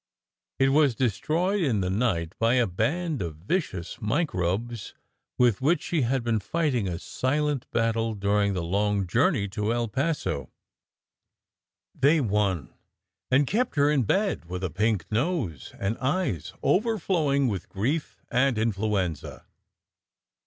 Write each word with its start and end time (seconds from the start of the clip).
It 0.57 0.69
was 0.69 0.95
destroyed 0.95 1.61
in 1.61 1.81
the 1.81 1.89
night 1.91 2.33
by 2.39 2.55
a 2.55 2.65
band 2.65 3.21
of 3.21 3.35
vicious 3.35 4.01
microbes 4.01 4.95
with 5.37 5.61
which 5.61 5.83
she 5.83 6.01
had 6.01 6.23
been 6.23 6.39
fighting 6.39 6.87
a 6.87 6.97
silent 6.97 7.69
battle 7.69 8.15
during 8.15 8.55
the 8.55 8.63
long 8.63 9.05
journey 9.05 9.47
to 9.49 9.71
El 9.71 9.87
Paso. 9.87 10.49
They 11.93 12.19
won, 12.19 12.73
and 13.29 13.45
kept 13.45 13.75
her 13.75 13.91
in 13.91 14.01
bed 14.01 14.45
with 14.45 14.63
a 14.63 14.71
pink 14.71 15.05
nose 15.11 15.71
and 15.77 15.99
eyes 15.99 16.51
overflowing 16.63 17.47
with 17.47 17.69
grief 17.69 18.23
and 18.31 18.57
influenza. 18.57 19.45